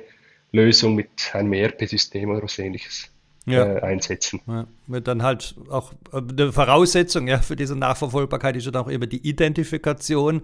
Lösung 0.52 0.96
mit 0.96 1.34
einem 1.34 1.54
ERP-System 1.54 2.30
oder 2.30 2.44
was 2.44 2.60
ähnliches 2.60 3.10
ja. 3.46 3.66
äh, 3.66 3.82
einsetzen. 3.82 4.42
Ja, 4.48 5.00
dann 5.00 5.24
halt 5.24 5.56
auch 5.70 5.94
äh, 6.12 6.18
eine 6.18 6.52
Voraussetzung 6.52 7.28
ja, 7.28 7.40
für 7.40 7.56
diese 7.56 7.76
Nachverfolgbarkeit 7.76 8.56
ist 8.56 8.68
dann 8.68 8.76
auch 8.76 8.88
immer 8.88 9.08
die 9.08 9.28
Identifikation 9.28 10.42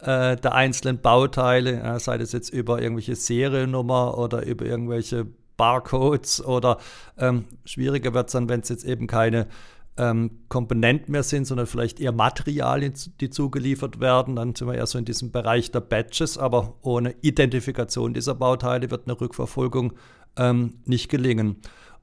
äh, 0.00 0.36
der 0.36 0.54
einzelnen 0.54 1.00
Bauteile, 1.00 1.78
ja, 1.78 1.98
sei 1.98 2.18
das 2.18 2.32
jetzt 2.32 2.50
über 2.50 2.82
irgendwelche 2.82 3.14
Seriennummer 3.14 4.18
oder 4.18 4.44
über 4.44 4.64
irgendwelche 4.64 5.26
Barcodes 5.56 6.44
oder 6.44 6.78
ähm, 7.18 7.44
schwieriger 7.64 8.14
wird 8.14 8.28
es 8.28 8.32
dann, 8.32 8.48
wenn 8.48 8.60
es 8.60 8.68
jetzt 8.68 8.84
eben 8.84 9.06
keine 9.06 9.46
ähm, 9.96 10.38
Komponenten 10.48 11.12
mehr 11.12 11.22
sind, 11.22 11.46
sondern 11.46 11.66
vielleicht 11.66 12.00
eher 12.00 12.12
Materialien, 12.12 12.94
die 13.20 13.30
zugeliefert 13.30 14.00
werden. 14.00 14.36
Dann 14.36 14.54
sind 14.54 14.66
wir 14.66 14.74
eher 14.74 14.86
so 14.86 14.98
in 14.98 15.04
diesem 15.04 15.30
Bereich 15.30 15.70
der 15.70 15.80
Batches, 15.80 16.38
aber 16.38 16.74
ohne 16.82 17.14
Identifikation 17.20 18.14
dieser 18.14 18.34
Bauteile 18.34 18.90
wird 18.90 19.06
eine 19.06 19.20
Rückverfolgung 19.20 19.92
ähm, 20.36 20.74
nicht 20.86 21.10
gelingen. 21.10 21.56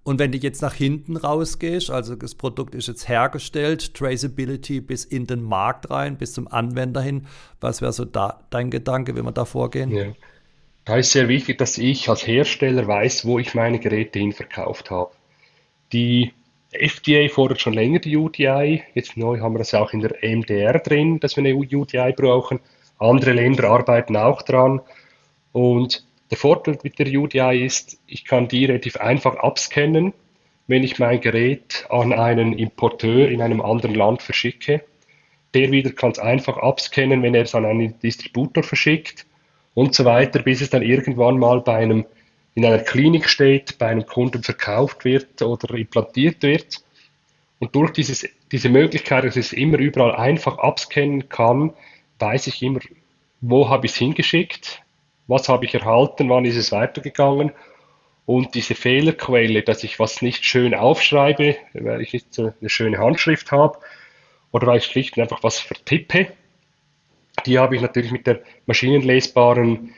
Und 0.03 0.17
wenn 0.17 0.31
du 0.31 0.37
jetzt 0.37 0.61
nach 0.61 0.73
hinten 0.73 1.17
rausgehst, 1.17 1.91
also 1.91 2.15
das 2.15 2.33
Produkt 2.35 2.73
ist 2.73 2.87
jetzt 2.87 3.07
hergestellt, 3.07 3.93
Traceability 3.93 4.81
bis 4.81 5.05
in 5.05 5.27
den 5.27 5.43
Markt 5.43 5.89
rein, 5.89 6.17
bis 6.17 6.33
zum 6.33 6.47
Anwender 6.47 7.01
hin, 7.01 7.27
was 7.59 7.81
wäre 7.81 7.93
so 7.93 8.05
da 8.05 8.39
dein 8.49 8.71
Gedanke, 8.71 9.15
wie 9.15 9.21
wir 9.21 9.31
da 9.31 9.45
vorgehen? 9.45 9.91
Ja. 9.91 10.05
Da 10.85 10.97
ist 10.97 11.11
sehr 11.11 11.27
wichtig, 11.27 11.57
dass 11.59 11.77
ich 11.77 12.09
als 12.09 12.25
Hersteller 12.25 12.87
weiß, 12.87 13.25
wo 13.25 13.37
ich 13.37 13.53
meine 13.53 13.79
Geräte 13.79 14.17
hin 14.17 14.33
verkauft 14.33 14.89
habe. 14.89 15.11
Die 15.93 16.33
FDA 16.71 17.27
fordert 17.29 17.61
schon 17.61 17.73
länger 17.73 17.99
die 17.99 18.17
UDI. 18.17 18.83
Jetzt 18.95 19.17
neu 19.17 19.39
haben 19.39 19.53
wir 19.53 19.59
das 19.59 19.73
auch 19.73 19.93
in 19.93 19.99
der 19.99 20.15
MDR 20.21 20.79
drin, 20.79 21.19
dass 21.19 21.35
wir 21.35 21.43
eine 21.43 21.55
UDI 21.55 22.13
brauchen. 22.15 22.59
Andere 22.97 23.33
Länder 23.33 23.69
arbeiten 23.69 24.15
auch 24.15 24.41
dran. 24.41 24.81
Und 25.51 26.05
der 26.29 26.37
Vorteil 26.37 26.77
mit 26.83 26.99
der 26.99 27.07
UDI 27.07 27.65
ist, 27.65 27.99
ich 28.05 28.25
kann 28.25 28.47
die 28.47 28.65
relativ 28.65 28.97
einfach 28.97 29.35
abscannen, 29.35 30.13
wenn 30.67 30.83
ich 30.83 30.99
mein 30.99 31.19
Gerät 31.19 31.85
an 31.89 32.13
einen 32.13 32.53
Importeur 32.53 33.29
in 33.29 33.41
einem 33.41 33.61
anderen 33.61 33.95
Land 33.95 34.21
verschicke. 34.21 34.83
Der 35.55 35.71
wieder 35.71 35.91
kann 35.91 36.11
es 36.11 36.19
einfach 36.19 36.57
abscannen, 36.57 37.23
wenn 37.23 37.33
er 37.33 37.43
es 37.43 37.55
an 37.55 37.65
einen 37.65 37.99
Distributor 37.99 38.61
verschickt 38.61 39.25
und 39.73 39.95
so 39.95 40.05
weiter, 40.05 40.43
bis 40.43 40.61
es 40.61 40.69
dann 40.69 40.83
irgendwann 40.83 41.39
mal 41.39 41.61
bei 41.61 41.77
einem 41.77 42.05
in 42.53 42.65
einer 42.65 42.79
Klinik 42.79 43.29
steht, 43.29 43.77
bei 43.77 43.87
einem 43.87 44.05
Kunden 44.05 44.43
verkauft 44.43 45.05
wird 45.05 45.41
oder 45.41 45.73
implantiert 45.75 46.43
wird. 46.43 46.83
Und 47.59 47.75
durch 47.75 47.91
dieses, 47.91 48.27
diese 48.51 48.69
Möglichkeit, 48.69 49.23
dass 49.23 49.35
ich 49.35 49.47
es 49.47 49.53
immer 49.53 49.79
überall 49.79 50.15
einfach 50.15 50.57
abscannen 50.57 51.29
kann, 51.29 51.73
weiß 52.19 52.47
ich 52.47 52.61
immer, 52.61 52.79
wo 53.41 53.69
habe 53.69 53.85
ich 53.85 53.93
es 53.93 53.97
hingeschickt, 53.97 54.81
was 55.29 55.47
habe 55.47 55.65
ich 55.65 55.73
erhalten, 55.73 56.29
wann 56.29 56.45
ist 56.45 56.57
es 56.57 56.71
weitergegangen. 56.71 57.51
Und 58.25 58.53
diese 58.55 58.75
Fehlerquelle, 58.75 59.63
dass 59.63 59.83
ich 59.83 59.99
was 59.99 60.21
nicht 60.21 60.45
schön 60.45 60.75
aufschreibe, 60.75 61.55
weil 61.73 62.01
ich 62.01 62.13
nicht 62.13 62.33
so 62.33 62.53
eine 62.59 62.69
schöne 62.69 62.97
Handschrift 62.97 63.51
habe, 63.51 63.79
oder 64.51 64.67
weil 64.67 64.77
ich 64.77 64.85
schlicht 64.85 65.17
und 65.17 65.23
einfach 65.23 65.43
was 65.43 65.59
vertippe. 65.59 66.27
Die 67.45 67.57
habe 67.57 67.75
ich 67.75 67.81
natürlich 67.81 68.11
mit 68.11 68.27
der 68.27 68.41
maschinenlesbaren 68.65 69.93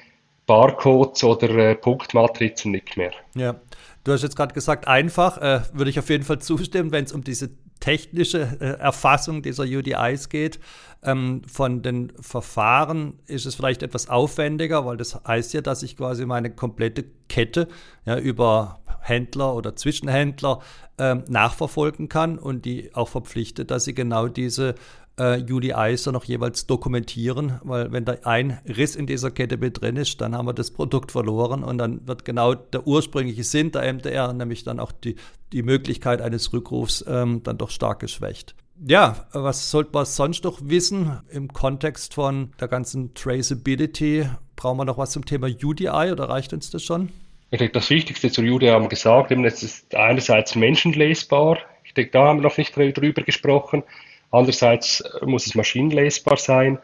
Barcodes 0.46 1.24
oder 1.24 1.50
äh, 1.50 1.76
Punktmatrizen 1.76 2.72
nicht 2.72 2.98
mehr. 2.98 3.12
Ja, 3.36 3.60
du 4.04 4.12
hast 4.12 4.24
jetzt 4.24 4.36
gerade 4.36 4.54
gesagt, 4.54 4.88
einfach, 4.88 5.38
äh, 5.38 5.62
würde 5.74 5.90
ich 5.90 6.00
auf 6.00 6.10
jeden 6.10 6.24
Fall 6.24 6.40
zustimmen, 6.40 6.92
wenn 6.92 7.06
es 7.06 7.14
um 7.14 7.24
diese 7.24 7.50
technische 7.82 8.58
äh, 8.62 8.80
Erfassung 8.80 9.42
dieser 9.42 9.64
UDIs 9.64 10.30
geht. 10.30 10.60
Ähm, 11.04 11.42
von 11.52 11.82
den 11.82 12.14
Verfahren 12.22 13.20
ist 13.26 13.46
es 13.46 13.56
vielleicht 13.56 13.84
etwas 13.84 14.08
aufwendiger, 14.08 14.86
weil 14.86 14.96
das 14.98 15.20
heißt 15.26 15.54
ja, 15.54 15.62
dass 15.62 15.84
ich 15.84 15.98
quasi 15.98 16.26
meine 16.26 16.52
komplette 16.52 17.04
Kette 17.28 17.68
ja, 18.06 18.18
über 18.18 18.80
Händler 19.02 19.56
oder 19.56 19.76
Zwischenhändler 19.76 20.60
ähm, 20.98 21.24
nachverfolgen 21.28 22.08
kann 22.08 22.38
und 22.38 22.66
die 22.66 22.94
auch 22.94 23.10
verpflichtet, 23.10 23.72
dass 23.72 23.86
sie 23.86 23.96
genau 23.96 24.28
diese 24.28 24.76
äh, 25.18 25.42
UDIs 25.42 26.04
dann 26.04 26.14
noch 26.14 26.24
jeweils 26.24 26.68
dokumentieren, 26.68 27.60
weil 27.64 27.92
wenn 27.92 28.06
da 28.06 28.16
ein 28.24 28.60
Riss 28.66 28.96
in 28.96 29.08
dieser 29.08 29.32
Kette 29.32 29.58
mit 29.58 29.82
drin 29.82 29.98
ist, 29.98 30.22
dann 30.22 30.36
haben 30.36 30.48
wir 30.48 30.54
das 30.54 30.72
Produkt 30.72 31.12
verloren 31.12 31.64
und 31.64 31.78
dann 31.78 32.08
wird 32.08 32.26
genau 32.26 32.54
der 32.56 32.88
ursprüngliche 32.88 33.44
Sinn 33.44 33.72
der 33.72 33.92
MDR, 33.94 34.34
nämlich 34.34 34.64
dann 34.64 34.80
auch 34.80 34.92
die, 34.92 35.16
die 35.52 35.64
Möglichkeit 35.64 36.22
eines 36.22 36.54
Rückrufs, 36.54 37.04
ähm, 37.08 37.44
dann 37.44 37.58
doch 37.58 37.70
stark 37.70 38.00
geschwächt. 38.00 38.56
Ja, 38.84 39.28
was 39.32 39.70
sollte 39.70 39.92
man 39.94 40.06
sonst 40.06 40.44
noch 40.44 40.60
wissen 40.64 41.20
im 41.30 41.54
Kontext 41.54 42.16
von 42.16 42.52
der 42.60 42.68
ganzen 42.68 43.14
Traceability? 43.14 44.26
Brauchen 44.56 44.78
wir 44.78 44.86
noch 44.86 44.98
was 44.98 45.12
zum 45.12 45.24
Thema 45.24 45.48
UDI 45.48 46.12
oder 46.12 46.30
reicht 46.30 46.52
uns 46.52 46.72
das 46.72 46.84
schon? 46.84 47.10
Ich 47.52 47.60
denke, 47.60 47.74
das 47.74 47.90
Wichtigste 47.90 48.32
zur 48.32 48.46
UDI 48.46 48.70
haben 48.70 48.86
wir 48.86 48.90
gesagt, 48.90 49.32
es 49.32 49.62
ist 49.62 49.94
einerseits 49.94 50.56
menschenlesbar. 50.56 51.60
Ich 51.84 51.94
denke, 51.94 52.12
da 52.12 52.28
haben 52.28 52.40
wir 52.40 52.44
noch 52.44 52.58
nicht 52.58 52.76
drüber 52.76 53.22
gesprochen. 53.22 53.84
Andererseits 54.32 55.04
muss 55.26 55.46
es 55.46 55.56
maschinenlesbar 55.56 56.38
sein. 56.38 56.80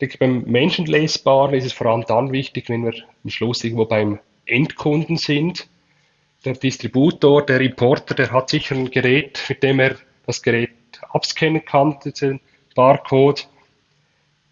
Denke, 0.00 0.18
beim 0.18 0.42
Menschenlesbaren 0.42 1.54
ist 1.54 1.66
es 1.66 1.72
vor 1.72 1.86
allem 1.88 2.04
dann 2.06 2.32
wichtig, 2.32 2.68
wenn 2.68 2.84
wir 2.84 2.94
am 3.22 3.30
Schluss 3.30 3.62
irgendwo 3.62 3.84
beim 3.84 4.18
Endkunden 4.46 5.16
sind. 5.16 5.68
Der 6.44 6.54
Distributor, 6.54 7.44
der 7.44 7.60
Importer, 7.60 8.14
der 8.14 8.32
hat 8.32 8.50
sicher 8.50 8.74
ein 8.74 8.90
Gerät, 8.90 9.44
mit 9.48 9.62
dem 9.62 9.78
er 9.78 9.96
das 10.26 10.42
Gerät 10.42 10.70
abscannen 11.10 11.64
kann, 11.64 11.98
diesen 12.04 12.40
Barcode. 12.74 13.46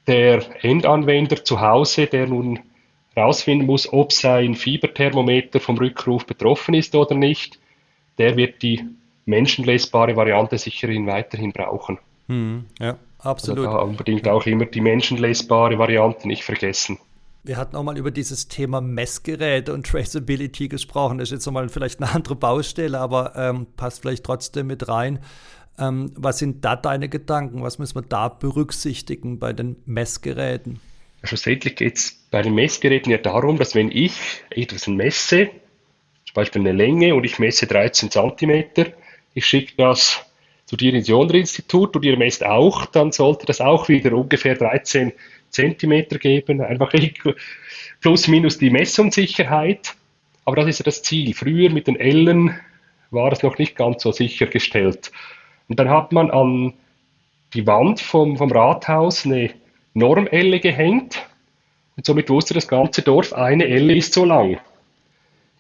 Der 0.07 0.43
Endanwender 0.65 1.45
zu 1.45 1.61
Hause, 1.61 2.07
der 2.07 2.27
nun 2.27 2.61
herausfinden 3.15 3.67
muss, 3.67 3.93
ob 3.93 4.13
sein 4.13 4.55
Fieberthermometer 4.55 5.61
vom 5.61 5.77
Rückruf 5.77 6.25
betroffen 6.25 6.75
ist 6.75 6.95
oder 6.95 7.15
nicht, 7.15 7.59
der 8.19 8.37
wird 8.37 8.63
die 8.63 8.85
menschenlesbare 9.27 10.17
Variante 10.17 10.57
sicherhin 10.57 11.07
weiterhin 11.07 11.53
brauchen. 11.53 11.99
Hm, 12.29 12.67
ja, 12.79 12.99
absolut. 13.19 13.67
Also 13.67 13.79
da 13.79 13.83
unbedingt 13.83 14.29
auch 14.29 14.47
immer 14.47 14.67
die 14.67 14.81
menschenlesbare 14.81 15.79
Variante 15.79 16.29
nicht 16.29 16.45
vergessen. 16.45 16.99
Wir 17.45 17.57
hatten 17.57 17.77
auch 17.77 17.83
mal 17.83 17.97
über 17.97 18.11
dieses 18.11 18.49
Thema 18.49 18.81
Messgeräte 18.81 19.73
und 19.73 19.87
Traceability 19.87 20.69
gesprochen. 20.69 21.19
Das 21.19 21.29
ist 21.29 21.33
jetzt 21.33 21.47
nochmal 21.47 21.69
vielleicht 21.69 22.03
eine 22.03 22.13
andere 22.13 22.37
Baustelle, 22.37 22.99
aber 22.99 23.33
ähm, 23.37 23.67
passt 23.77 24.03
vielleicht 24.03 24.25
trotzdem 24.25 24.67
mit 24.67 24.89
rein. 24.89 25.21
Ähm, 25.79 26.13
was 26.17 26.39
sind 26.39 26.65
da 26.65 26.77
deine 26.77 27.09
Gedanken? 27.09 27.63
Was 27.63 27.79
müssen 27.79 27.95
wir 27.95 28.03
da 28.03 28.29
berücksichtigen 28.29 29.39
bei 29.39 29.53
den 29.53 29.77
Messgeräten? 29.87 30.81
Schlussendlich 31.23 31.77
geht 31.77 31.97
es 31.97 32.27
bei 32.31 32.43
den 32.43 32.55
Messgeräten 32.55 33.11
ja 33.11 33.19
darum, 33.19 33.57
dass 33.59 33.75
wenn 33.75 33.91
ich 33.91 34.43
etwas 34.51 34.87
messe, 34.87 35.47
zum 36.27 36.35
Beispiel 36.35 36.61
eine 36.61 36.73
Länge 36.73 37.15
und 37.15 37.25
ich 37.25 37.39
messe 37.39 37.67
13 37.67 38.11
cm, 38.11 38.65
ich 39.35 39.47
schicke 39.47 39.73
das 39.77 40.25
zu 40.69 40.77
dir 40.77 40.93
ins 40.93 41.09
Jonderinstitut 41.09 41.97
und 41.97 42.05
ihr 42.05 42.19
messt 42.19 42.45
auch, 42.45 42.85
dann 42.85 43.11
sollte 43.11 43.47
das 43.47 43.63
auch 43.63 43.89
wieder 43.89 44.13
ungefähr 44.13 44.55
13 44.55 45.15
Zentimeter 45.49 46.19
geben, 46.19 46.61
einfach 46.61 46.93
plus 48.03 48.29
minus 48.29 48.59
die 48.59 48.69
Messungssicherheit. 48.69 49.95
Aber 50.45 50.57
das 50.57 50.67
ist 50.67 50.81
ja 50.81 50.85
das 50.85 51.03
Ziel. 51.03 51.33
Früher 51.33 51.71
mit 51.71 51.87
den 51.87 51.99
Ellen 51.99 52.55
war 53.11 53.33
es 53.33 53.43
noch 53.43 53.57
nicht 53.57 53.77
ganz 53.77 54.03
so 54.03 54.13
sichergestellt. 54.13 55.11
Und 55.69 55.79
dann 55.79 55.89
hat 55.89 56.13
man 56.13 56.31
an 56.31 56.75
die 57.55 57.67
Wand 57.67 58.03
vom, 58.03 58.37
vom 58.37 58.53
Rathaus 58.53 59.25
eine 59.25 59.51
Normelle 59.95 60.61
gehängt 60.61 61.27
und 61.97 62.05
somit 62.05 62.29
wusste 62.29 62.53
das 62.53 62.69
ganze 62.69 63.01
Dorf, 63.01 63.33
eine 63.33 63.67
Elle 63.67 63.97
ist 63.97 64.13
so 64.13 64.27
lang. 64.27 64.61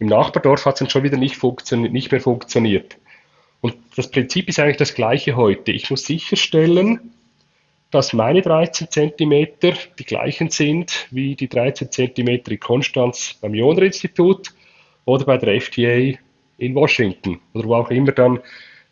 Im 0.00 0.08
Nachbardorf 0.08 0.66
hat 0.66 0.74
es 0.74 0.80
dann 0.80 0.90
schon 0.90 1.02
wieder 1.02 1.16
nicht, 1.16 1.42
nicht 1.72 2.12
mehr 2.12 2.20
funktioniert. 2.20 2.98
Und 3.60 3.76
das 3.96 4.10
Prinzip 4.10 4.48
ist 4.48 4.58
eigentlich 4.58 4.76
das 4.76 4.94
gleiche 4.94 5.36
heute. 5.36 5.72
Ich 5.72 5.90
muss 5.90 6.04
sicherstellen, 6.04 7.12
dass 7.90 8.12
meine 8.12 8.42
13 8.42 8.90
cm 8.90 9.48
die 9.98 10.04
gleichen 10.04 10.50
sind 10.50 11.08
wie 11.10 11.34
die 11.34 11.48
13 11.48 11.90
cm 11.90 12.28
in 12.28 12.60
Konstanz 12.60 13.34
beim 13.40 13.54
Joner-Institut 13.54 14.52
oder 15.06 15.24
bei 15.24 15.38
der 15.38 15.54
FDA 15.54 16.18
in 16.58 16.74
Washington 16.74 17.40
oder 17.54 17.68
wo 17.68 17.74
auch 17.76 17.90
immer 17.90 18.12
dann 18.12 18.40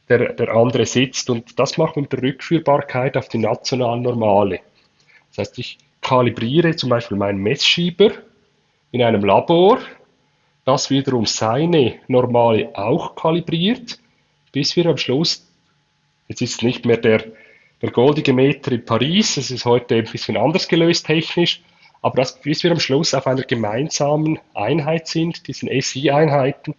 der, 0.08 0.32
der 0.32 0.49
andere 0.54 0.87
sitzt. 0.87 1.28
Und 1.28 1.58
das 1.58 1.76
macht 1.76 1.96
man 1.96 2.04
mit 2.04 2.12
der 2.12 2.23
Rückführbarkeit 2.23 3.16
auf 3.16 3.28
die 3.28 3.38
nationalen 3.38 4.02
Normale. 4.02 4.61
Das 5.30 5.38
heißt, 5.38 5.58
ich 5.58 5.78
kalibriere 6.00 6.75
zum 6.76 6.90
Beispiel 6.90 7.16
meinen 7.16 7.42
Messschieber 7.42 8.12
in 8.92 9.02
einem 9.02 9.25
Labor, 9.25 9.78
das 10.64 10.90
wiederum 10.90 11.26
seine 11.26 11.96
Normale 12.08 12.70
auch 12.75 13.14
kalibriert 13.14 13.99
bis 14.56 14.75
wir 14.75 14.86
am 14.86 14.96
Schluss, 14.96 15.46
jetzt 16.28 16.40
ist 16.40 16.54
es 16.54 16.62
nicht 16.62 16.86
mehr 16.86 16.96
der, 16.96 17.26
der 17.82 17.90
goldige 17.90 18.32
Meter 18.32 18.72
in 18.72 18.86
Paris, 18.86 19.36
es 19.36 19.50
ist 19.50 19.66
heute 19.66 19.96
ein 19.96 20.04
bisschen 20.04 20.38
anders 20.38 20.66
gelöst 20.66 21.04
technisch, 21.04 21.60
aber 22.00 22.16
das, 22.16 22.40
bis 22.40 22.62
wir 22.62 22.70
am 22.70 22.80
Schluss 22.80 23.12
auf 23.12 23.26
einer 23.26 23.42
gemeinsamen 23.42 24.38
Einheit 24.54 25.08
sind, 25.08 25.46
diesen 25.46 25.68
SI-Einheiten, 25.78 26.75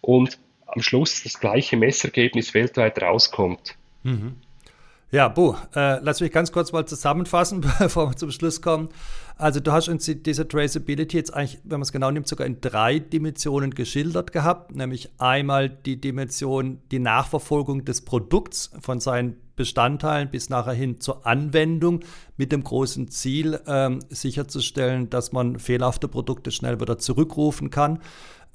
und 0.00 0.38
am 0.66 0.80
Schluss 0.80 1.24
das 1.24 1.40
gleiche 1.40 1.76
Messergebnis 1.76 2.54
weltweit 2.54 3.02
rauskommt. 3.02 3.74
Mhm. 4.04 4.36
Ja, 5.12 5.28
Bo, 5.28 5.56
äh, 5.74 5.98
lass 6.00 6.22
mich 6.22 6.32
ganz 6.32 6.52
kurz 6.52 6.72
mal 6.72 6.86
zusammenfassen, 6.86 7.60
bevor 7.78 8.08
wir 8.08 8.16
zum 8.16 8.30
Schluss 8.30 8.62
kommen. 8.62 8.88
Also 9.36 9.60
du 9.60 9.70
hast 9.70 9.90
uns 9.90 10.06
diese 10.06 10.48
Traceability 10.48 11.18
jetzt 11.18 11.34
eigentlich, 11.34 11.60
wenn 11.64 11.72
man 11.72 11.82
es 11.82 11.92
genau 11.92 12.10
nimmt, 12.10 12.26
sogar 12.26 12.46
in 12.46 12.62
drei 12.62 12.98
Dimensionen 12.98 13.72
geschildert 13.72 14.32
gehabt, 14.32 14.74
nämlich 14.74 15.10
einmal 15.18 15.68
die 15.68 16.00
Dimension, 16.00 16.80
die 16.90 16.98
Nachverfolgung 16.98 17.84
des 17.84 18.06
Produkts 18.06 18.70
von 18.80 19.00
seinen 19.00 19.36
Bestandteilen 19.54 20.30
bis 20.30 20.48
nachher 20.48 20.72
hin 20.72 20.98
zur 20.98 21.26
Anwendung 21.26 22.00
mit 22.38 22.50
dem 22.50 22.64
großen 22.64 23.08
Ziel, 23.08 23.60
ähm, 23.66 23.98
sicherzustellen, 24.08 25.10
dass 25.10 25.30
man 25.30 25.58
fehlerhafte 25.58 26.08
Produkte 26.08 26.50
schnell 26.50 26.80
wieder 26.80 26.96
zurückrufen 26.96 27.68
kann. 27.68 27.98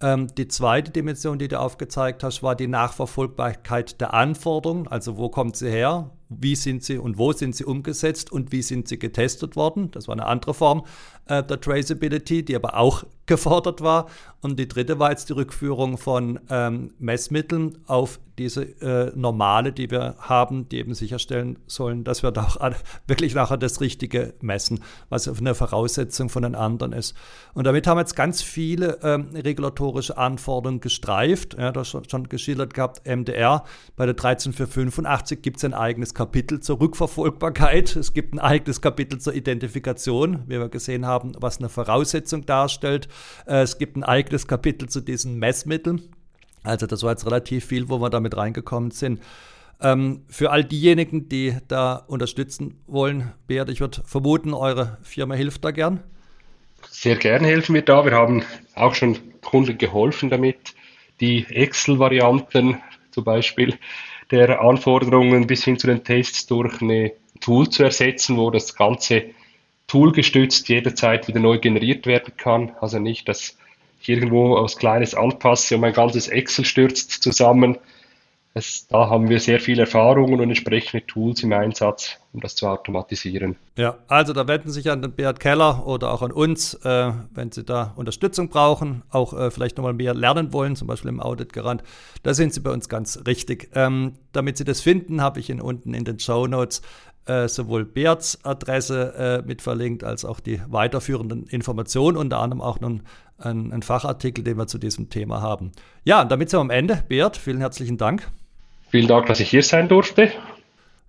Ähm, 0.01 0.25
die 0.35 0.47
zweite 0.47 0.89
Dimension, 0.89 1.37
die 1.37 1.49
du 1.49 1.59
aufgezeigt 1.59 2.23
hast, 2.23 2.41
war 2.41 2.55
die 2.55 2.67
Nachverfolgbarkeit 2.67 4.01
der 4.01 4.15
Anforderungen. 4.15 4.87
Also 4.87 5.17
wo 5.17 5.29
kommt 5.29 5.55
sie 5.55 5.69
her? 5.69 6.09
Wie 6.29 6.55
sind 6.55 6.83
sie 6.83 6.97
und 6.97 7.17
wo 7.17 7.31
sind 7.31 7.55
sie 7.55 7.65
umgesetzt 7.65 8.31
und 8.31 8.51
wie 8.51 8.61
sind 8.61 8.87
sie 8.87 8.99
getestet 8.99 9.55
worden? 9.55 9.91
Das 9.91 10.07
war 10.07 10.13
eine 10.13 10.25
andere 10.25 10.53
Form 10.53 10.83
äh, 11.27 11.43
der 11.43 11.59
Traceability, 11.59 12.43
die 12.43 12.55
aber 12.55 12.77
auch 12.77 13.03
gefordert 13.25 13.81
war. 13.81 14.07
Und 14.41 14.57
die 14.57 14.67
dritte 14.67 14.99
war 14.99 15.09
jetzt 15.11 15.29
die 15.29 15.33
Rückführung 15.33 15.97
von 15.97 16.39
ähm, 16.49 16.93
Messmitteln 16.99 17.77
auf 17.85 18.19
diese 18.37 18.63
äh, 18.81 19.11
normale, 19.15 19.73
die 19.73 19.89
wir 19.89 20.15
haben, 20.19 20.69
die 20.69 20.77
eben 20.77 20.93
sicherstellen 20.93 21.57
sollen, 21.65 22.03
dass 22.03 22.23
wir 22.23 22.31
da 22.31 22.43
auch 22.43 22.71
wirklich 23.07 23.33
nachher 23.33 23.57
das 23.57 23.81
Richtige 23.81 24.35
messen, 24.41 24.81
was 25.09 25.27
eine 25.27 25.55
Voraussetzung 25.55 26.29
von 26.29 26.43
den 26.43 26.55
anderen 26.55 26.93
ist. 26.93 27.15
Und 27.53 27.65
damit 27.65 27.87
haben 27.87 27.97
wir 27.97 28.01
jetzt 28.01 28.15
ganz 28.15 28.41
viele 28.41 28.99
ähm, 29.01 29.29
regulatorische 29.33 30.17
Anforderungen 30.17 30.79
gestreift. 30.79 31.57
Ja, 31.57 31.71
du 31.71 31.79
hast 31.79 31.89
schon, 31.89 32.07
schon 32.07 32.29
geschildert 32.29 32.73
gehabt, 32.73 33.05
MDR. 33.05 33.63
Bei 33.95 34.05
der 34.05 34.13
13485 34.13 35.41
gibt 35.41 35.57
es 35.57 35.63
ein 35.65 35.73
eigenes 35.73 36.13
Kapitel 36.17 36.59
zur 36.59 36.81
Rückverfolgbarkeit. 36.81 37.95
Es 37.95 38.13
gibt 38.13 38.33
ein 38.33 38.39
eigenes 38.39 38.81
Kapitel 38.81 39.19
zur 39.19 39.35
Identifikation, 39.35 40.43
wie 40.47 40.59
wir 40.59 40.67
gesehen 40.67 41.05
haben, 41.05 41.33
was 41.39 41.59
eine 41.59 41.69
Voraussetzung 41.69 42.45
darstellt. 42.45 43.07
Äh, 43.45 43.61
es 43.61 43.77
gibt 43.77 43.95
ein 43.95 44.03
eigenes 44.03 44.47
Kapitel 44.47 44.89
zu 44.89 44.99
diesen 44.99 45.37
Messmitteln. 45.37 46.01
Also 46.63 46.87
das 46.87 47.03
war 47.03 47.11
jetzt 47.11 47.27
relativ 47.27 47.65
viel, 47.65 47.87
wo 47.87 47.99
wir 47.99 48.09
damit 48.09 48.35
reingekommen 48.35 48.89
sind. 48.89 49.21
Ähm, 49.79 50.23
für 50.27 50.49
all 50.49 50.63
diejenigen, 50.63 51.29
die 51.29 51.55
da 51.67 51.95
unterstützen 51.95 52.81
wollen, 52.87 53.31
Beat, 53.45 53.69
ich 53.69 53.79
würde 53.79 54.01
vermuten, 54.03 54.55
eure 54.55 54.97
Firma 55.03 55.35
hilft 55.35 55.63
da 55.63 55.69
gern. 55.69 56.01
Sehr 56.89 57.15
gern 57.15 57.43
helfen 57.43 57.75
wir 57.75 57.83
da. 57.83 58.03
Wir 58.05 58.13
haben 58.13 58.43
auch 58.73 58.95
schon 58.95 59.19
Kunden 59.41 59.77
geholfen 59.77 60.31
damit, 60.31 60.73
die 61.19 61.45
Excel-Varianten 61.45 62.81
zum 63.11 63.23
Beispiel 63.23 63.77
der 64.31 64.61
Anforderungen 64.61 65.47
bis 65.47 65.63
hin 65.63 65.79
zu 65.79 65.87
den 65.87 66.03
Tests 66.03 66.47
durch 66.47 66.81
ein 66.81 67.11
Tool 67.39 67.69
zu 67.69 67.83
ersetzen, 67.83 68.37
wo 68.37 68.51
das 68.51 68.75
Ganze 68.75 69.25
toolgestützt 69.87 70.67
jederzeit 70.69 71.27
wieder 71.27 71.39
neu 71.39 71.59
generiert 71.59 72.05
werden 72.05 72.33
kann. 72.35 72.71
Also 72.81 72.99
nicht, 72.99 73.27
dass 73.27 73.57
ich 74.01 74.09
irgendwo 74.09 74.61
was 74.61 74.77
Kleines 74.77 75.15
anpasse 75.15 75.75
und 75.75 75.81
mein 75.81 75.93
ganzes 75.93 76.27
Excel 76.27 76.65
stürzt 76.65 77.11
zusammen. 77.23 77.77
Es, 78.57 78.87
da 78.87 79.09
haben 79.09 79.29
wir 79.29 79.39
sehr 79.39 79.59
viele 79.59 79.81
Erfahrungen 79.81 80.39
und 80.39 80.49
entsprechende 80.49 81.05
Tools 81.05 81.43
im 81.43 81.53
Einsatz, 81.53 82.17
um 82.33 82.41
das 82.41 82.55
zu 82.55 82.67
automatisieren. 82.67 83.55
Ja, 83.77 83.97
also 84.07 84.33
da 84.33 84.47
wenden 84.47 84.69
Sie 84.69 84.81
sich 84.81 84.91
an 84.91 85.01
den 85.01 85.13
Beat 85.13 85.39
Keller 85.39 85.85
oder 85.87 86.11
auch 86.11 86.21
an 86.21 86.31
uns, 86.31 86.73
äh, 86.83 87.11
wenn 87.33 87.51
Sie 87.51 87.63
da 87.63 87.93
Unterstützung 87.95 88.49
brauchen, 88.49 89.03
auch 89.09 89.33
äh, 89.33 89.51
vielleicht 89.51 89.77
nochmal 89.77 89.93
mehr 89.93 90.13
lernen 90.13 90.51
wollen, 90.51 90.75
zum 90.75 90.87
Beispiel 90.87 91.09
im 91.09 91.19
Audit-Garant. 91.19 91.83
Da 92.23 92.33
sind 92.33 92.53
Sie 92.53 92.59
bei 92.59 92.71
uns 92.71 92.89
ganz 92.89 93.21
richtig. 93.25 93.69
Ähm, 93.75 94.13
damit 94.33 94.57
Sie 94.57 94.65
das 94.65 94.81
finden, 94.81 95.21
habe 95.21 95.39
ich 95.39 95.49
Ihnen 95.49 95.61
unten 95.61 95.93
in 95.93 96.03
den 96.03 96.19
Show 96.19 96.47
Notes 96.47 96.81
äh, 97.27 97.47
sowohl 97.47 97.85
Beats 97.85 98.43
Adresse 98.43 99.13
äh, 99.43 99.47
mit 99.47 99.61
verlinkt, 99.61 100.03
als 100.03 100.25
auch 100.25 100.39
die 100.39 100.61
weiterführenden 100.67 101.45
Informationen, 101.47 102.17
unter 102.17 102.39
anderem 102.39 102.61
auch 102.61 102.79
nun 102.79 103.03
ein, 103.37 103.71
ein 103.71 103.81
Fachartikel, 103.81 104.43
den 104.43 104.57
wir 104.57 104.67
zu 104.67 104.77
diesem 104.77 105.09
Thema 105.09 105.41
haben. 105.41 105.71
Ja, 106.03 106.25
damit 106.25 106.49
sind 106.49 106.57
wir 106.59 106.61
am 106.61 106.69
Ende. 106.69 107.03
Beat, 107.07 107.37
vielen 107.37 107.59
herzlichen 107.59 107.97
Dank. 107.97 108.31
Vielen 108.89 109.07
Dank, 109.07 109.25
dass 109.27 109.39
ich 109.39 109.49
hier 109.49 109.63
sein 109.63 109.87
durfte. 109.87 110.31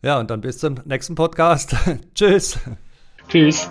Ja, 0.02 0.18
und 0.18 0.30
dann 0.30 0.40
bis 0.40 0.58
zum 0.58 0.76
nächsten 0.84 1.14
Podcast. 1.14 1.74
Tschüss. 2.14 2.58
Tschüss. 3.28 3.68